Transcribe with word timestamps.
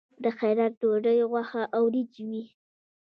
د 0.23 0.25
خیرات 0.37 0.73
ډوډۍ 0.81 1.17
غوښه 1.31 1.63
او 1.75 1.83
وریجې 1.87 2.23
وي. 2.29 2.43